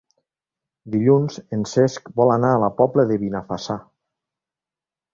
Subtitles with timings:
[0.95, 3.81] Dilluns en Cesc vol anar a la Pobla de Benifassà.